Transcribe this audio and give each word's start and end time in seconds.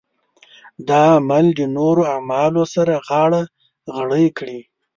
دا 0.89 1.01
عمل 1.19 1.45
د 1.59 1.61
نورو 1.77 2.01
اعمالو 2.13 2.63
سره 2.75 2.93
غاړه 3.07 3.41
غړۍ 3.95 4.27
کړي. 4.37 4.59